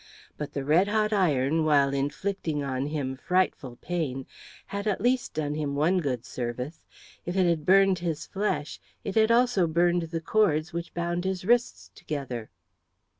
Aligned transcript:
But 0.35 0.53
the 0.53 0.65
red 0.65 0.87
hot 0.87 1.13
iron, 1.13 1.63
while 1.63 1.93
inflicting 1.93 2.63
on 2.63 2.87
him 2.87 3.15
frightful 3.15 3.75
pain, 3.75 4.25
had 4.73 4.87
at 4.87 4.99
least 4.99 5.35
done 5.35 5.53
him 5.53 5.75
one 5.75 5.99
good 5.99 6.25
service; 6.25 6.87
if 7.23 7.37
it 7.37 7.45
had 7.45 7.67
burned 7.67 7.99
his 7.99 8.25
flesh, 8.25 8.79
it 9.03 9.13
had 9.13 9.29
also 9.29 9.67
burned 9.67 10.01
the 10.09 10.19
cords 10.19 10.73
which 10.73 10.95
bound 10.95 11.23
his 11.23 11.45
wrists 11.45 11.91
together. 11.93 12.49